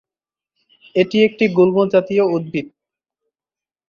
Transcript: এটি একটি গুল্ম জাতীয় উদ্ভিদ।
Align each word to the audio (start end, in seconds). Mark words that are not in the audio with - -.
এটি 0.95 1.17
একটি 1.23 1.45
গুল্ম 1.57 1.77
জাতীয় 1.93 2.23
উদ্ভিদ। 2.35 2.67